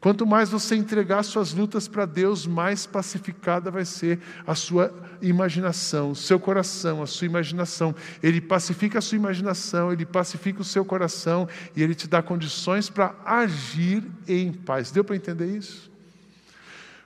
[0.00, 6.12] Quanto mais você entregar suas lutas para Deus, mais pacificada vai ser a sua imaginação,
[6.12, 7.92] o seu coração, a sua imaginação.
[8.22, 12.88] Ele pacifica a sua imaginação, ele pacifica o seu coração e ele te dá condições
[12.88, 14.92] para agir em paz.
[14.92, 15.90] Deu para entender isso?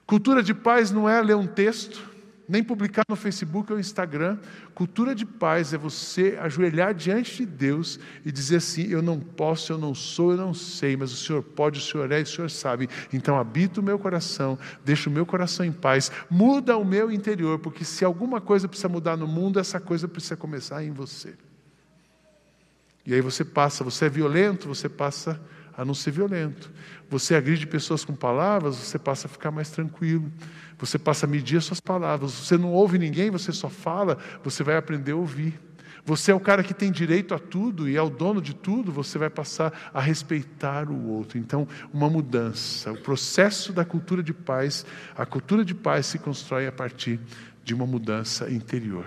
[0.06, 2.11] Cultura de paz não é ler um texto,
[2.48, 4.38] nem publicar no Facebook ou Instagram.
[4.74, 9.72] Cultura de paz é você ajoelhar diante de Deus e dizer assim: Eu não posso,
[9.72, 12.26] eu não sou, eu não sei, mas o Senhor pode, o Senhor é e o
[12.26, 12.88] Senhor sabe.
[13.12, 17.58] Então habita o meu coração, deixa o meu coração em paz, muda o meu interior,
[17.58, 21.34] porque se alguma coisa precisa mudar no mundo, essa coisa precisa começar em você.
[23.04, 25.40] E aí você passa, você é violento, você passa
[25.76, 26.70] a não ser violento.
[27.10, 30.30] Você agride pessoas com palavras, você passa a ficar mais tranquilo.
[30.82, 32.32] Você passa a medir as suas palavras.
[32.32, 35.56] Você não ouve ninguém, você só fala, você vai aprender a ouvir.
[36.04, 38.90] Você é o cara que tem direito a tudo e é o dono de tudo,
[38.90, 41.38] você vai passar a respeitar o outro.
[41.38, 42.90] Então, uma mudança.
[42.90, 44.84] O processo da cultura de paz,
[45.16, 47.20] a cultura de paz se constrói a partir
[47.62, 49.06] de uma mudança interior.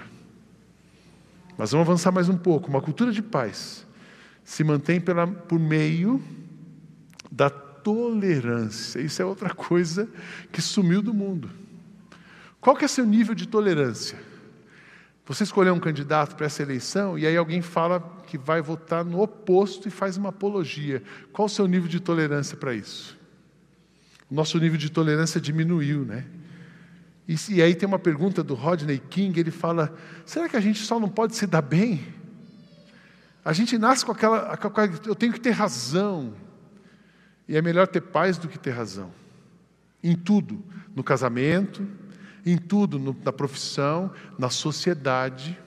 [1.57, 2.69] Mas vamos avançar mais um pouco.
[2.69, 3.85] Uma cultura de paz
[4.45, 6.23] se mantém pela, por meio
[7.29, 9.01] da tolerância.
[9.01, 10.07] Isso é outra coisa
[10.53, 11.64] que sumiu do mundo.
[12.65, 14.17] Qual que é seu nível de tolerância?
[15.27, 19.21] Você escolheu um candidato para essa eleição e aí alguém fala que vai votar no
[19.21, 21.03] oposto e faz uma apologia.
[21.31, 23.15] Qual o seu nível de tolerância para isso?
[24.31, 26.25] O nosso nível de tolerância diminuiu, né?
[27.27, 30.79] E, e aí tem uma pergunta do Rodney King, ele fala: será que a gente
[30.79, 32.03] só não pode se dar bem?
[33.43, 36.33] A gente nasce com aquela, com aquela eu tenho que ter razão.
[37.47, 39.13] E é melhor ter paz do que ter razão.
[40.03, 40.63] Em tudo,
[40.95, 41.87] no casamento,
[42.45, 45.57] em tudo, no, na profissão, na sociedade.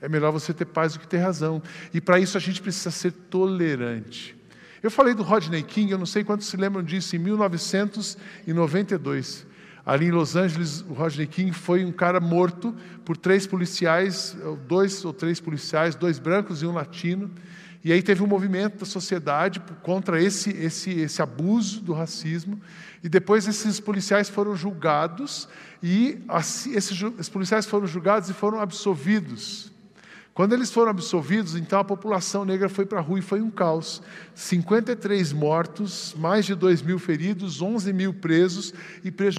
[0.00, 1.62] É melhor você ter paz do que ter razão.
[1.94, 4.36] E para isso a gente precisa ser tolerante.
[4.82, 9.46] Eu falei do Rodney King, eu não sei quantos se lembram disso, em 1992.
[9.84, 14.36] Ali em Los Angeles, o Rodney King foi um cara morto por três policiais,
[14.68, 17.30] dois ou três policiais, dois brancos e um latino.
[17.84, 22.60] E aí teve um movimento da sociedade contra esse, esse, esse abuso do racismo.
[23.02, 25.48] E depois esses policiais foram julgados
[25.82, 26.18] e
[26.74, 29.72] esses, policiais foram julgados e foram absolvidos.
[30.34, 33.50] Quando eles foram absolvidos, então a população negra foi para a rua e foi um
[33.50, 34.02] caos.
[34.34, 39.38] 53 mortos, mais de 2 mil feridos, 11 mil presos e prejuízo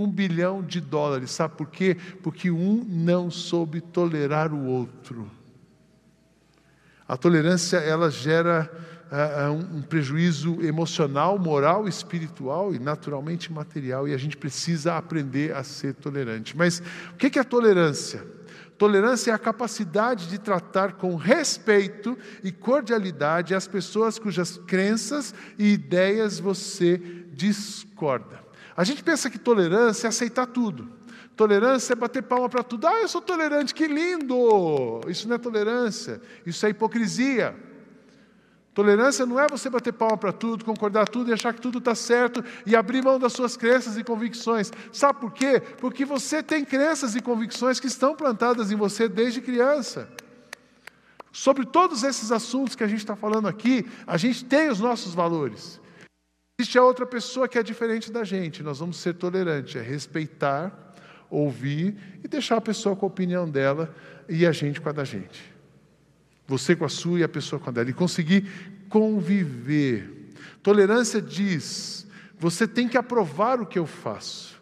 [0.00, 1.30] um bilhão de dólares.
[1.30, 1.96] Sabe por quê?
[2.22, 5.30] Porque um não soube tolerar o outro.
[7.06, 8.70] A tolerância ela gera
[9.12, 15.62] uh, um prejuízo emocional, moral, espiritual e naturalmente material, e a gente precisa aprender a
[15.62, 16.56] ser tolerante.
[16.56, 18.24] Mas o que é tolerância?
[18.78, 25.74] Tolerância é a capacidade de tratar com respeito e cordialidade as pessoas cujas crenças e
[25.74, 26.98] ideias você
[27.32, 28.40] discorda.
[28.74, 30.90] A gente pensa que tolerância é aceitar tudo.
[31.36, 32.86] Tolerância é bater palma para tudo.
[32.86, 35.00] Ah, eu sou tolerante, que lindo!
[35.06, 37.54] Isso não é tolerância, isso é hipocrisia.
[38.74, 41.94] Tolerância não é você bater palma para tudo, concordar tudo e achar que tudo está
[41.94, 44.72] certo e abrir mão das suas crenças e convicções.
[44.90, 45.60] Sabe por quê?
[45.78, 50.08] Porque você tem crenças e convicções que estão plantadas em você desde criança.
[51.30, 55.14] Sobre todos esses assuntos que a gente está falando aqui, a gente tem os nossos
[55.14, 55.80] valores.
[56.58, 60.94] Existe a outra pessoa que é diferente da gente, nós vamos ser tolerantes, é respeitar,
[61.28, 63.94] ouvir e deixar a pessoa com a opinião dela
[64.28, 65.52] e a gente com a da gente.
[66.46, 67.90] Você com a sua e a pessoa com a dela.
[67.90, 68.46] E conseguir
[68.88, 70.32] conviver.
[70.62, 72.06] Tolerância diz:
[72.38, 74.60] você tem que aprovar o que eu faço.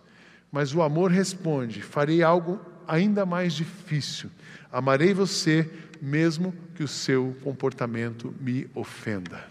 [0.52, 4.30] Mas o amor responde: farei algo ainda mais difícil.
[4.70, 9.48] Amarei você, mesmo que o seu comportamento me ofenda.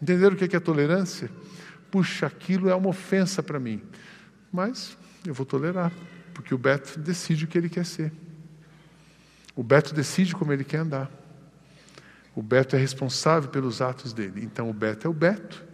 [0.00, 1.30] Entenderam o que é tolerância?
[1.90, 3.82] Puxa, aquilo é uma ofensa para mim.
[4.52, 4.96] Mas
[5.26, 5.92] eu vou tolerar,
[6.32, 8.12] porque o Beto decide o que ele quer ser.
[9.58, 11.10] O Beto decide como ele quer andar.
[12.32, 14.44] O Beto é responsável pelos atos dele.
[14.44, 15.64] Então o Beto é o Beto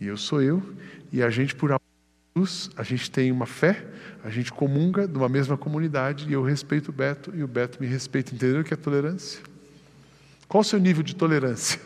[0.00, 0.62] e eu sou eu.
[1.10, 3.84] E a gente, por amor a Jesus, a gente tem uma fé,
[4.22, 7.82] a gente comunga de uma mesma comunidade e eu respeito o Beto e o Beto
[7.82, 8.32] me respeita.
[8.32, 9.42] Entenderam o que é tolerância?
[10.46, 11.80] Qual o seu nível de tolerância?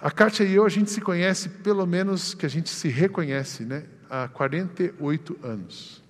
[0.00, 3.62] A Kátia e eu, a gente se conhece, pelo menos que a gente se reconhece,
[3.62, 3.84] né?
[4.08, 6.01] há 48 anos.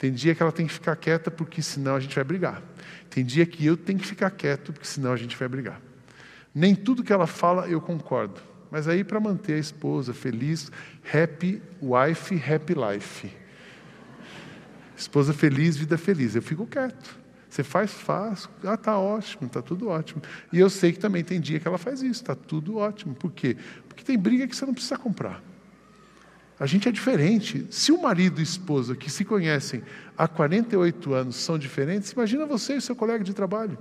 [0.00, 2.62] Tem dia que ela tem que ficar quieta, porque senão a gente vai brigar.
[3.10, 5.78] Tem dia que eu tenho que ficar quieto, porque senão a gente vai brigar.
[6.54, 8.40] Nem tudo que ela fala eu concordo.
[8.70, 10.72] Mas aí, para manter a esposa feliz,
[11.04, 13.30] happy wife, happy life.
[14.96, 16.34] Esposa feliz, vida feliz.
[16.34, 17.18] Eu fico quieto.
[17.50, 18.48] Você faz, faz.
[18.64, 20.22] Ah, tá ótimo, tá tudo ótimo.
[20.50, 23.14] E eu sei que também tem dia que ela faz isso, tá tudo ótimo.
[23.14, 23.54] Por quê?
[23.86, 25.49] Porque tem briga que você não precisa comprar.
[26.60, 27.66] A gente é diferente.
[27.70, 29.82] Se o marido e esposa que se conhecem
[30.16, 33.78] há 48 anos são diferentes, imagina você e seu colega de trabalho.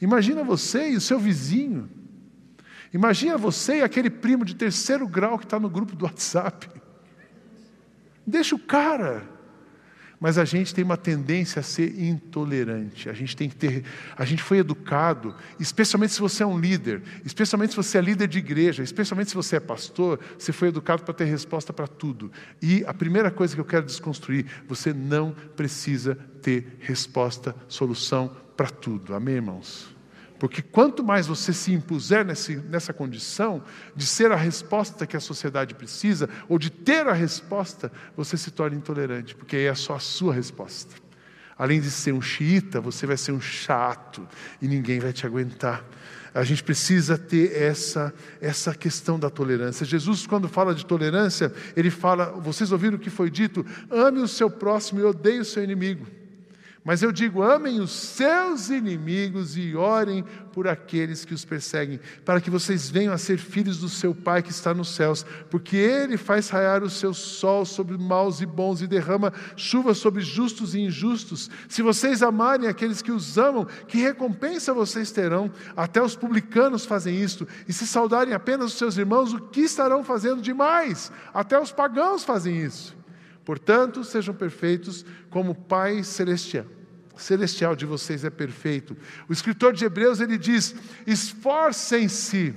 [0.00, 1.88] Imagina você e o seu vizinho.
[2.92, 6.68] Imagina você e aquele primo de terceiro grau que está no grupo do WhatsApp.
[8.26, 9.37] Deixa o cara.
[10.20, 13.08] Mas a gente tem uma tendência a ser intolerante.
[13.08, 13.84] A gente tem que ter,
[14.16, 18.26] a gente foi educado, especialmente se você é um líder, especialmente se você é líder
[18.26, 22.32] de igreja, especialmente se você é pastor, você foi educado para ter resposta para tudo.
[22.60, 28.70] E a primeira coisa que eu quero desconstruir, você não precisa ter resposta, solução para
[28.70, 29.14] tudo.
[29.14, 29.97] Amém, irmãos?
[30.38, 33.62] Porque quanto mais você se impuser nesse, nessa condição
[33.94, 38.50] de ser a resposta que a sociedade precisa, ou de ter a resposta, você se
[38.50, 40.94] torna intolerante, porque aí é só a sua resposta.
[41.58, 44.26] Além de ser um xiita, você vai ser um chato
[44.62, 45.84] e ninguém vai te aguentar.
[46.32, 49.84] A gente precisa ter essa, essa questão da tolerância.
[49.84, 53.66] Jesus, quando fala de tolerância, ele fala: vocês ouviram o que foi dito?
[53.90, 56.06] Ame o seu próximo e odeie o seu inimigo.
[56.84, 62.40] Mas eu digo: amem os seus inimigos e orem por aqueles que os perseguem, para
[62.40, 66.16] que vocês venham a ser filhos do seu Pai que está nos céus, porque Ele
[66.16, 70.80] faz raiar o seu sol sobre maus e bons e derrama chuva sobre justos e
[70.80, 71.50] injustos.
[71.68, 75.50] Se vocês amarem aqueles que os amam, que recompensa vocês terão?
[75.76, 77.46] Até os publicanos fazem isto.
[77.68, 81.12] E se saudarem apenas os seus irmãos, o que estarão fazendo demais?
[81.32, 82.97] Até os pagãos fazem isso.
[83.48, 86.66] Portanto, sejam perfeitos como Pai Celestial
[87.16, 88.94] celestial de vocês é perfeito.
[89.26, 90.74] O escritor de Hebreus ele diz:
[91.06, 92.54] esforcem-se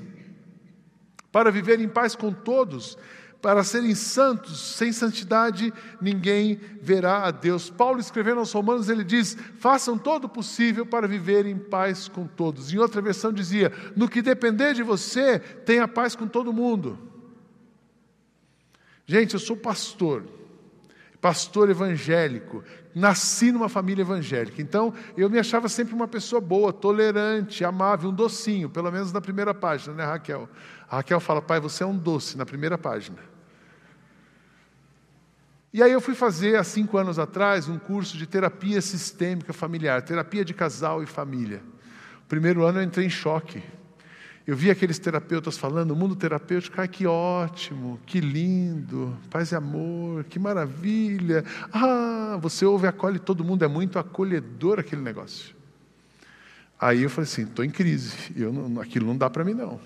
[1.31, 2.97] para viver em paz com todos,
[3.41, 7.69] para serem santos, sem santidade ninguém verá a Deus.
[7.69, 12.27] Paulo escrevendo aos Romanos, ele diz: façam todo o possível para viver em paz com
[12.27, 12.73] todos.
[12.73, 16.99] Em outra versão dizia: no que depender de você, tenha paz com todo mundo.
[19.07, 20.40] Gente, eu sou pastor
[21.21, 22.63] pastor evangélico,
[22.95, 24.61] nasci numa família evangélica.
[24.61, 29.21] Então, eu me achava sempre uma pessoa boa, tolerante, amável, um docinho, pelo menos na
[29.21, 30.49] primeira página, né, Raquel?
[30.89, 33.19] A Raquel fala, pai, você é um doce, na primeira página.
[35.71, 40.01] E aí eu fui fazer, há cinco anos atrás, um curso de terapia sistêmica familiar,
[40.01, 41.61] terapia de casal e família.
[42.27, 43.63] Primeiro ano eu entrei em choque.
[44.45, 49.55] Eu vi aqueles terapeutas falando, o mundo terapêutico, ai que ótimo, que lindo, paz e
[49.55, 51.45] amor, que maravilha.
[51.71, 55.55] Ah, você ouve acolhe todo mundo, é muito acolhedor aquele negócio.
[56.79, 59.79] Aí eu falei assim, estou em crise, eu não, aquilo não dá para mim não.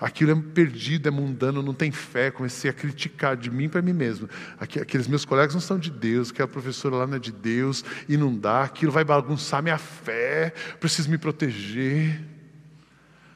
[0.00, 2.30] Aquilo é perdido, é mundano, não tem fé.
[2.30, 4.30] Comecei a criticar de mim para mim mesmo.
[4.58, 8.16] Aqueles meus colegas não são de Deus, aquela professora lá não é de Deus, e
[8.16, 12.39] não dá, aquilo vai bagunçar minha fé, preciso me proteger.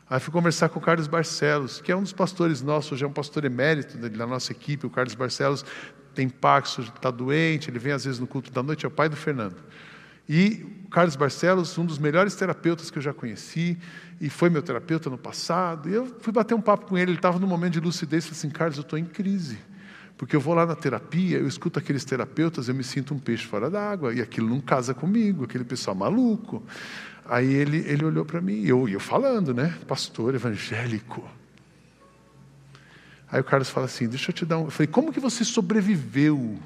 [0.09, 3.07] Aí fui conversar com o Carlos Barcelos, que é um dos pastores nossos, hoje é
[3.09, 4.87] um pastor emérito da nossa equipe.
[4.87, 5.65] O Carlos Barcelos
[6.15, 9.09] tem Paxo, está doente, ele vem às vezes no culto da noite, é o pai
[9.09, 9.57] do Fernando.
[10.29, 13.79] E o Carlos Barcelos, um dos melhores terapeutas que eu já conheci,
[14.21, 15.89] e foi meu terapeuta no passado.
[15.89, 18.39] E eu fui bater um papo com ele, ele estava num momento de lucidez, falei
[18.39, 19.59] assim: Carlos, eu estou em crise.
[20.17, 23.45] Porque eu vou lá na terapia, eu escuto aqueles terapeutas, eu me sinto um peixe
[23.45, 26.63] fora d'água, e aquilo não casa comigo, aquele pessoal maluco.
[27.27, 29.75] Aí ele, ele olhou para mim, e eu, eu falando, né?
[29.89, 31.27] Pastor evangélico.
[33.31, 34.65] Aí o Carlos fala assim: Deixa eu te dar um.
[34.65, 36.59] Eu falei: Como que você sobreviveu?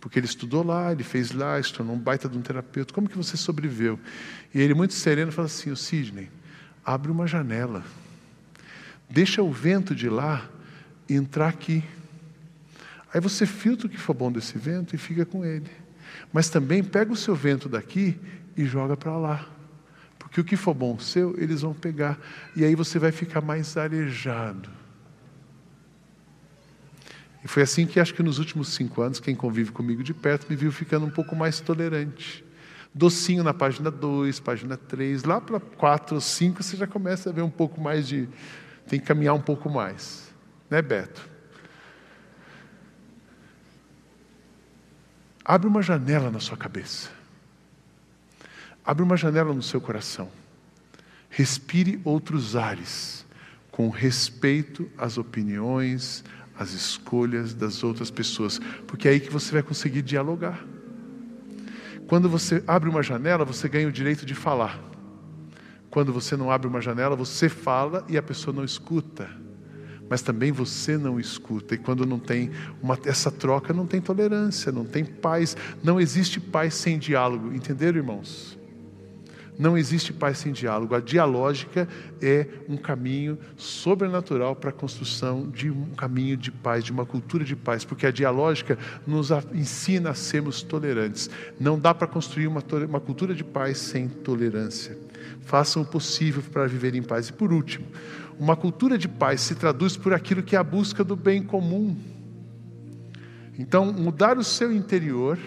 [0.00, 2.94] Porque ele estudou lá, ele fez lá, se tornou um baita de um terapeuta.
[2.94, 4.00] Como que você sobreviveu?
[4.54, 6.30] E ele, muito sereno, fala assim: O Sidney,
[6.84, 7.84] abre uma janela,
[9.08, 10.48] deixa o vento de lá
[11.08, 11.84] entrar aqui.
[13.12, 15.70] Aí você filtra o que for bom desse vento e fica com ele.
[16.32, 18.18] Mas também pega o seu vento daqui
[18.56, 19.46] e joga para lá.
[20.18, 22.18] Porque o que for bom seu, eles vão pegar.
[22.54, 24.70] E aí você vai ficar mais arejado.
[27.42, 30.46] E foi assim que acho que nos últimos cinco anos, quem convive comigo de perto
[30.48, 32.44] me viu ficando um pouco mais tolerante.
[32.92, 37.32] Docinho na página 2, página 3, lá para 4 ou 5 você já começa a
[37.32, 38.28] ver um pouco mais de.
[38.88, 40.32] tem que caminhar um pouco mais.
[40.68, 41.28] Né, Beto?
[45.44, 47.19] Abre uma janela na sua cabeça.
[48.84, 50.28] Abre uma janela no seu coração.
[51.28, 53.24] Respire outros ares,
[53.70, 56.24] com respeito às opiniões,
[56.58, 60.62] às escolhas das outras pessoas, porque é aí que você vai conseguir dialogar.
[62.06, 64.78] Quando você abre uma janela, você ganha o direito de falar.
[65.88, 69.30] Quando você não abre uma janela, você fala e a pessoa não escuta.
[70.08, 71.76] Mas também você não escuta.
[71.76, 72.50] E quando não tem
[72.82, 75.56] uma, essa troca, não tem tolerância, não tem paz.
[75.82, 77.54] Não existe paz sem diálogo.
[77.54, 78.59] Entenderam, irmãos?
[79.60, 80.94] Não existe paz sem diálogo.
[80.94, 81.86] A dialógica
[82.22, 87.44] é um caminho sobrenatural para a construção de um caminho de paz, de uma cultura
[87.44, 91.28] de paz, porque a dialógica nos ensina a sermos tolerantes.
[91.60, 94.96] Não dá para construir uma, uma cultura de paz sem tolerância.
[95.42, 97.28] Façam o possível para viver em paz.
[97.28, 97.84] E por último,
[98.38, 101.94] uma cultura de paz se traduz por aquilo que é a busca do bem comum.
[103.58, 105.38] Então, mudar o seu interior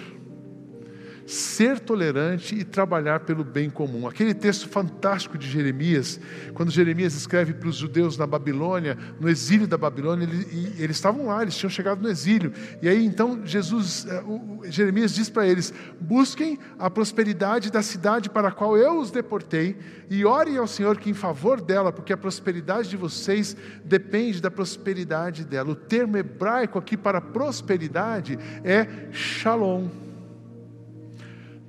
[1.26, 4.08] ser tolerante e trabalhar pelo bem comum.
[4.08, 6.20] Aquele texto fantástico de Jeremias,
[6.54, 11.28] quando Jeremias escreve para os judeus na Babilônia, no exílio da Babilônia, ele, eles estavam
[11.28, 12.54] lá, eles tinham chegado no exílio.
[12.82, 14.24] E aí então Jesus, eh,
[14.70, 19.78] Jeremias diz para eles: busquem a prosperidade da cidade para a qual eu os deportei
[20.10, 24.52] e orem ao Senhor que em favor dela, porque a prosperidade de vocês depende da
[24.52, 25.72] prosperidade dela.
[25.72, 30.04] O termo hebraico aqui para prosperidade é shalom.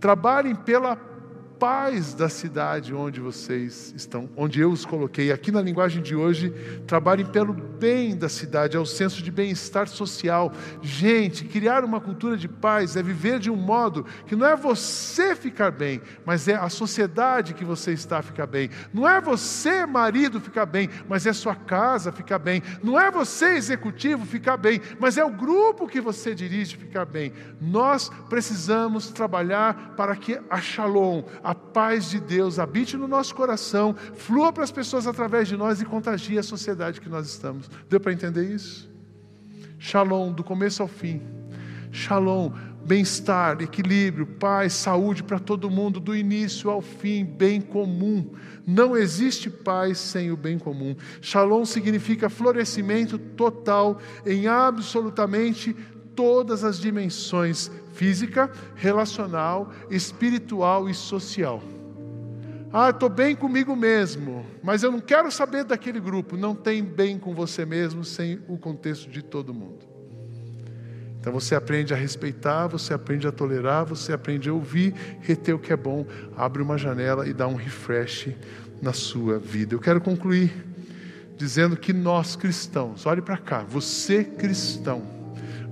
[0.04, 0.98] Trabalhem pela
[1.64, 5.32] paz da cidade onde vocês estão, onde eu os coloquei.
[5.32, 6.50] Aqui na linguagem de hoje,
[6.86, 10.52] trabalhem pelo bem da cidade, é o senso de bem-estar social.
[10.82, 15.34] Gente, criar uma cultura de paz é viver de um modo que não é você
[15.34, 18.68] ficar bem, mas é a sociedade que você está ficar bem.
[18.92, 22.62] Não é você, marido, ficar bem, mas é sua casa ficar bem.
[22.82, 27.32] Não é você, executivo, ficar bem, mas é o grupo que você dirige ficar bem.
[27.58, 33.94] Nós precisamos trabalhar para que a Shalom, a paz de Deus habite no nosso coração,
[34.14, 37.70] flua para as pessoas através de nós e contagie a sociedade que nós estamos.
[37.88, 38.90] Deu para entender isso?
[39.78, 41.22] Shalom, do começo ao fim.
[41.92, 42.50] Shalom,
[42.84, 48.32] bem-estar, equilíbrio, paz, saúde para todo mundo, do início ao fim, bem comum.
[48.66, 50.96] Não existe paz sem o bem comum.
[51.20, 55.74] Shalom significa florescimento total em absolutamente
[56.14, 61.62] todas as dimensões física, relacional, espiritual e social.
[62.72, 66.36] Ah, estou bem comigo mesmo, mas eu não quero saber daquele grupo.
[66.36, 69.86] Não tem bem com você mesmo sem o contexto de todo mundo.
[71.20, 75.58] Então você aprende a respeitar, você aprende a tolerar, você aprende a ouvir, reter o
[75.58, 76.04] que é bom,
[76.36, 78.30] abre uma janela e dá um refresh
[78.82, 79.74] na sua vida.
[79.74, 80.52] Eu quero concluir
[81.36, 85.13] dizendo que nós cristãos, olhe para cá, você cristão,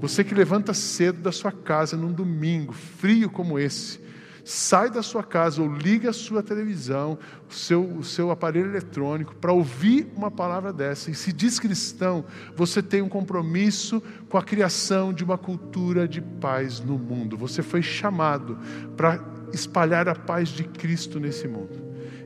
[0.02, 4.00] você que levanta cedo da sua casa num domingo frio como esse,
[4.44, 7.16] sai da sua casa ou liga a sua televisão,
[7.48, 11.08] o seu, o seu aparelho eletrônico, para ouvir uma palavra dessa.
[11.08, 12.24] E se diz cristão,
[12.56, 17.36] você tem um compromisso com a criação de uma cultura de paz no mundo.
[17.36, 18.58] Você foi chamado
[18.96, 21.80] para espalhar a paz de Cristo nesse mundo.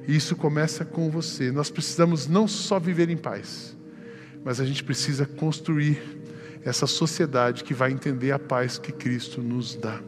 [0.08, 1.52] E isso começa com você.
[1.52, 3.76] Nós precisamos não só viver em paz,
[4.42, 6.16] mas a gente precisa construir
[6.66, 10.00] essa sociedade que vai entender a paz que Cristo nos dá.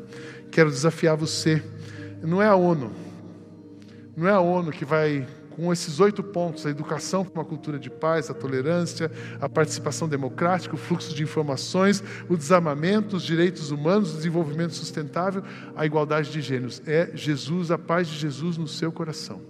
[0.51, 1.63] Quero desafiar você,
[2.21, 2.91] não é a ONU,
[4.17, 7.79] não é a ONU que vai, com esses oito pontos, a educação para uma cultura
[7.79, 9.09] de paz, a tolerância,
[9.41, 15.45] a participação democrática, o fluxo de informações, o desarmamento, os direitos humanos, o desenvolvimento sustentável,
[15.77, 16.83] a igualdade de gêneros.
[16.85, 19.41] É Jesus, a paz de Jesus no seu coração.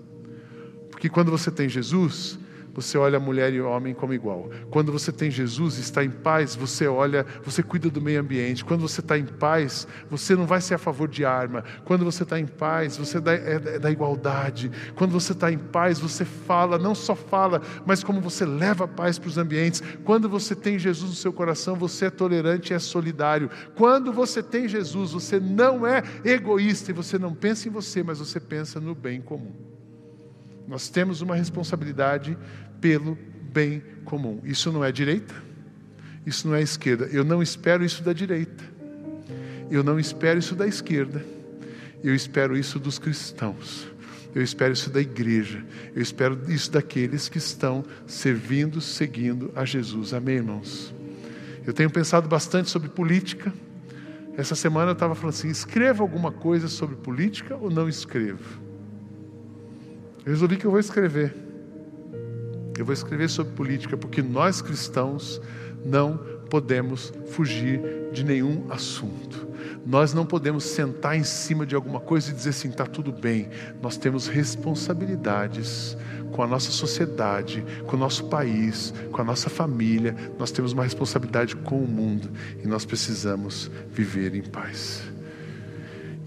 [0.91, 2.39] Porque quando você tem Jesus,
[2.81, 4.49] você olha a mulher e o homem como igual.
[4.71, 8.65] Quando você tem Jesus e está em paz, você olha, você cuida do meio ambiente.
[8.65, 11.65] Quando você está em paz, você não vai ser a favor de arma.
[11.85, 14.71] Quando você está em paz, você é, é da igualdade.
[14.95, 18.89] Quando você está em paz, você fala, não só fala, mas como você leva a
[18.89, 19.83] paz para os ambientes.
[20.05, 23.51] Quando você tem Jesus no seu coração, você é tolerante e é solidário.
[23.75, 28.21] Quando você tem Jesus, você não é egoísta e você não pensa em você, mas
[28.21, 29.69] você pensa no bem comum.
[30.69, 32.37] Nós temos uma responsabilidade
[32.81, 33.19] pelo
[33.53, 34.41] bem comum.
[34.45, 35.35] Isso não é direita,
[36.25, 37.07] isso não é esquerda.
[37.07, 38.65] Eu não espero isso da direita,
[39.71, 41.25] eu não espero isso da esquerda,
[42.03, 43.89] eu espero isso dos cristãos.
[44.35, 45.65] Eu espero isso da igreja.
[45.95, 50.13] Eu espero isso daqueles que estão servindo, seguindo a Jesus.
[50.13, 50.95] Amém, irmãos?
[51.67, 53.53] Eu tenho pensado bastante sobre política.
[54.37, 58.61] Essa semana eu estava falando assim: escreva alguma coisa sobre política ou não escreva?
[60.25, 61.48] Eu resolvi que eu vou escrever.
[62.79, 65.41] Eu vou escrever sobre política, porque nós cristãos
[65.85, 66.17] não
[66.49, 67.81] podemos fugir
[68.13, 69.49] de nenhum assunto.
[69.85, 73.49] Nós não podemos sentar em cima de alguma coisa e dizer assim: está tudo bem.
[73.83, 75.97] Nós temos responsabilidades
[76.31, 80.15] com a nossa sociedade, com o nosso país, com a nossa família.
[80.39, 82.31] Nós temos uma responsabilidade com o mundo
[82.63, 85.03] e nós precisamos viver em paz.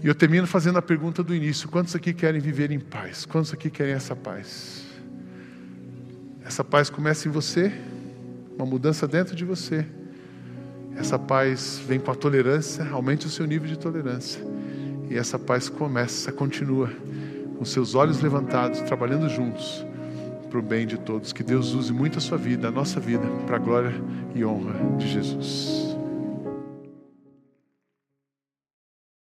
[0.02, 3.24] E eu termino fazendo a pergunta do início: quantos aqui querem viver em paz?
[3.24, 4.91] Quantos aqui querem essa paz?
[6.44, 7.72] Essa paz começa em você,
[8.56, 9.86] uma mudança dentro de você.
[10.96, 14.42] Essa paz vem com a tolerância, aumente o seu nível de tolerância.
[15.08, 16.90] E essa paz começa, continua,
[17.58, 19.84] com seus olhos levantados, trabalhando juntos
[20.50, 21.32] para o bem de todos.
[21.32, 23.92] Que Deus use muito a sua vida, a nossa vida, para a glória
[24.34, 25.91] e honra de Jesus.